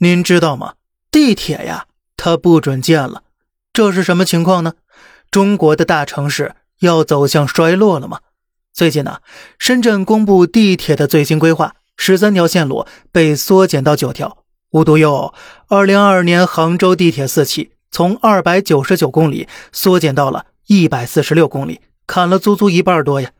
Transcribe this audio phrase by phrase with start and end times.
[0.00, 0.74] 您知道吗？
[1.10, 3.24] 地铁呀，它不准建了，
[3.72, 4.74] 这是什么情况呢？
[5.28, 8.20] 中国的大城市要走向衰落了吗？
[8.72, 9.18] 最近呢，
[9.58, 14.44] 深圳公布地铁的最新规划，十三条线路被缩减到九条。
[14.70, 15.34] 无独有偶，
[15.66, 23.32] 二零二二年杭州地铁四期从二百九十九公里缩减到了一百四十六公里，砍了足足一半多呀。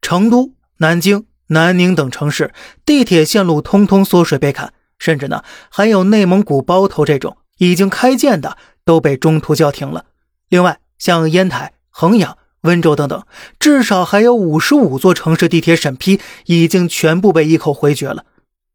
[0.00, 2.54] 成都、南京、南宁等城市
[2.84, 4.72] 地铁线路通通缩水被砍。
[4.98, 10.06] 甚至呢，还有内蒙古包头这种已经开建的都被中途叫停了。
[10.48, 13.24] 另外，像烟台、衡阳、温州等等，
[13.58, 18.24] 至少还有五十五座城市地铁审批已经全部被一口回绝了。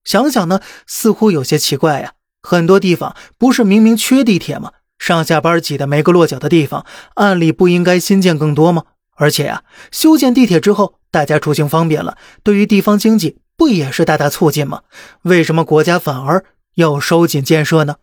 [0.03, 2.13] 想想呢，似乎有些奇怪呀。
[2.41, 4.71] 很多地方不是明明缺地铁吗？
[4.97, 8.83] 上下班挤得没个落脚的地方，按理不应该新建更多吗？
[9.15, 13.37] 而且呀，修建地铁之后，大家出行方便了，对于地方经济。
[13.61, 14.81] 不也是大大促进吗？
[15.21, 16.43] 为什么国家反而
[16.73, 17.97] 要收紧建设呢？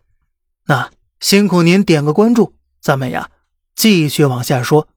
[0.67, 3.29] 那辛苦您点个关注，咱们呀
[3.75, 4.87] 继续往下说。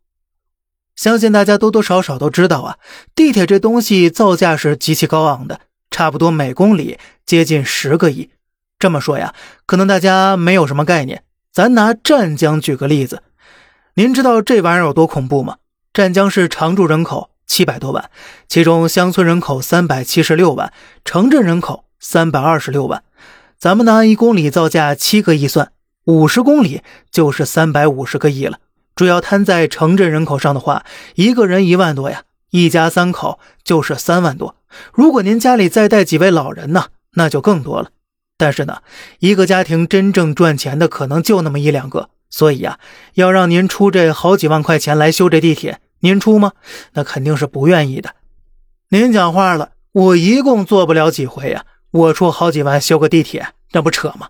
[0.95, 2.79] 相信大家多多少少都知道啊，
[3.13, 8.31] 地铁这东西造价是极其高昂的，差不多每公里接近十个亿。
[8.79, 9.35] 这么说呀，
[9.67, 11.25] 可能大家没有什么概念。
[11.53, 13.25] 咱拿湛江举个例子，
[13.95, 15.57] 您知道这玩意儿有多恐怖吗？
[15.93, 17.32] 湛江市常住人口。
[17.53, 18.09] 七百多万，
[18.49, 20.73] 其中乡村人口三百七十六万，
[21.05, 23.03] 城镇人口三百二十六万。
[23.59, 25.71] 咱们拿一公里造价七个亿算，
[26.07, 26.81] 五十公里
[27.11, 28.57] 就是三百五十个亿了。
[28.95, 34.57] 主要摊在城镇人口上的话，一个人一万多呀，一家三口就是三万多。
[34.95, 36.87] 如果您家里再带几位老人呢，
[37.17, 37.91] 那就更多了。
[38.39, 38.79] 但是呢，
[39.19, 42.79] 一个家庭真正赚钱的可能就那么一两个，所以呀，
[43.13, 45.81] 要让您出这好几万块钱来修这地铁。
[46.03, 46.53] 您出吗？
[46.95, 48.17] 那肯定是不愿意的。
[48.89, 54.29] 您讲话了，我一共坐不了几回呀，我出好几万修个地铁，那不扯吗？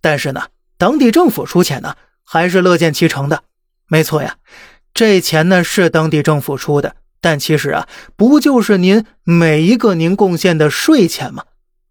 [0.00, 0.46] 但是呢，
[0.78, 3.42] 当地政府出钱呢，还是乐见其成的。
[3.88, 4.36] 没错呀，
[4.94, 7.86] 这钱呢是当地政府出的，但其实啊，
[8.16, 11.44] 不就是您每一个您贡献的税钱吗？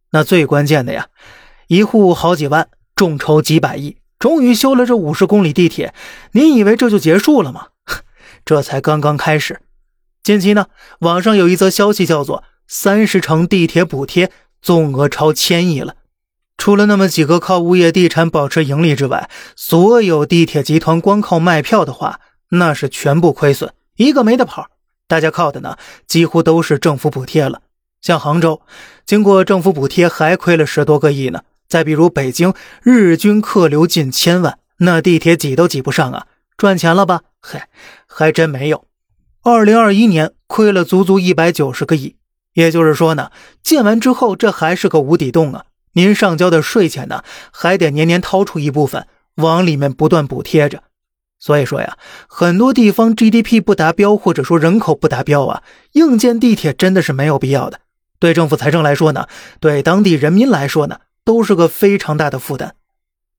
[0.09, 1.09] 那最关键的呀，
[1.67, 5.93] 一户好几万，众筹几百亿，终于修了这五十公里地铁，
[6.31, 7.67] 您以为这就结束了吗？
[8.45, 9.59] 这才刚刚开始。
[10.23, 10.67] 近期呢，
[10.99, 15.95] 网上有一则消息，叫做“三十城地铁补贴总额超千亿了”。
[16.57, 22.19] 除了那么几个靠物业地产保持盈利之外，所有地铁集团光靠卖票的话，
[22.49, 24.67] 那是全部亏损，一个没得跑。
[25.07, 25.77] 大家靠的呢，
[26.07, 27.61] 几乎都是政府补贴了。
[27.99, 28.61] 像杭州，
[29.05, 31.41] 经过政府补贴还亏了十多个亿呢。
[31.67, 36.27] 再比如北京，日均客流近千万，那地铁挤都挤不上啊。
[36.57, 37.21] 赚钱了吧？
[37.41, 37.69] 嗨，
[38.07, 38.85] 还真没有。
[39.43, 42.15] 二零二一年亏了足足一百九十个亿，
[42.53, 45.65] 也就是说呢，建完之后这还是个无底洞啊！
[45.93, 49.05] 您上交的税钱呢，还得年年掏出一部分
[49.35, 50.83] 往里面不断补贴着。
[51.37, 55.61] 所以说呀，很多地方 GDP 不达标，或者说人口不达标啊，
[55.91, 57.81] 硬建地铁真的是没有必要的。
[58.17, 59.27] 对政府财政来说呢，
[59.59, 62.75] 对当地人民来说呢，都是个非常大的负担。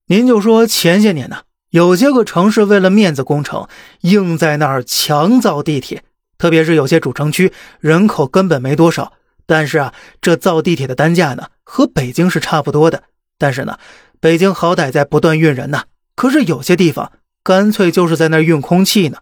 [0.06, 1.42] 您就说前些年呢？
[1.76, 3.68] 有些个城市为了面子工程，
[4.00, 6.04] 硬在那儿强造地铁，
[6.38, 9.12] 特别是有些主城区人口根本没多少，
[9.44, 9.92] 但是啊，
[10.22, 13.02] 这造地铁的单价呢和北京是差不多的。
[13.36, 13.78] 但是呢，
[14.20, 15.82] 北京好歹在不断运人呢，
[16.14, 17.12] 可是有些地方
[17.44, 19.18] 干脆就是在那儿运空气呢，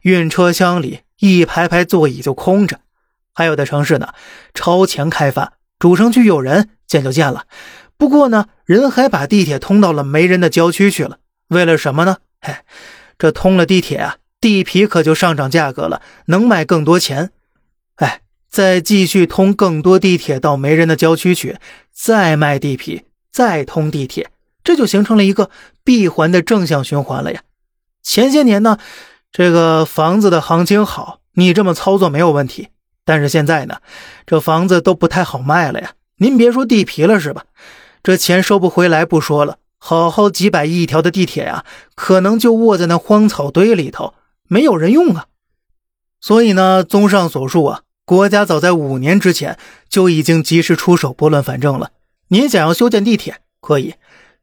[0.00, 2.80] 运车厢里一排排座椅就空着。
[3.34, 4.08] 还有的城市呢，
[4.54, 7.44] 超前开发，主城区有人建就建了，
[7.98, 11.18] 不过呢，人还把地铁通到了没人的郊区去了。
[11.54, 12.18] 为了什么呢？
[12.40, 12.56] 嘿，
[13.16, 17.30] 这通了地铁啊，地皮可就上涨价格了，能卖更多钱。
[17.96, 18.20] 哎，
[18.50, 21.56] 再继续通更多地铁到没人的郊区去，
[21.92, 24.30] 再卖地皮，再通地铁，
[24.62, 25.48] 这就形成了一个
[25.82, 27.40] 闭环的正向循环了呀。
[28.02, 28.78] 前些年呢，
[29.32, 32.68] 这个房子的行情好，你这么操作没有问题。
[33.06, 33.76] 但是现在呢，
[34.26, 35.92] 这房子都不太好卖了呀。
[36.16, 37.44] 您别说地皮了，是吧？
[38.02, 39.58] 这钱收不回来不说了。
[39.86, 41.62] 好好几百亿一条的地铁呀，
[41.94, 44.14] 可能就卧在那荒草堆里头，
[44.48, 45.26] 没有人用啊。
[46.22, 49.58] 所以呢，综上所述啊，国家早在五年之前
[49.90, 51.90] 就已经及时出手拨乱反正了。
[52.28, 53.96] 您想要修建地铁，可以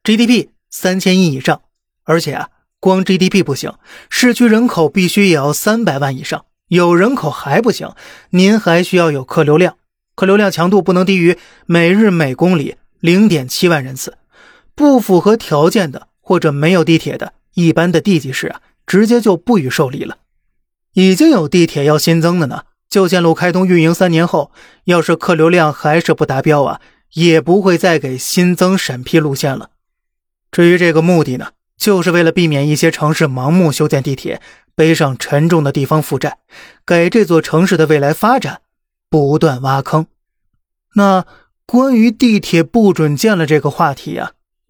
[0.04, 1.62] ，GDP 三千亿以上，
[2.04, 2.50] 而且啊，
[2.80, 3.74] 光 GDP 不行，
[4.12, 6.46] 市区人口必须也要三百万以上。
[6.68, 7.90] 有人口还不行，
[8.30, 9.76] 您还需要有客流量，
[10.14, 14.20] 客流量强度不能低于每日每公里零点七万人次。
[14.82, 20.18] 不符合条件的或者没有地铁的一般的地级市啊，直接就不予受理了。
[20.94, 24.52] 已经有地铁要新增的呢，旧线路开通运营三年后，
[24.86, 26.82] 要是客流量还是不达标啊，
[27.14, 29.70] 也不会再给新增审批路线了。
[30.52, 34.42] 至于这个目的呢，就是为了避免一些城市盲目修建地铁，
[34.74, 36.40] 背上沉重的地方负债，
[36.84, 38.62] 给这座城市的未来发展
[39.12, 40.08] 不断挖坑。
[40.96, 41.28] 那
[41.68, 44.32] 关于地铁不准建了这个话题呀，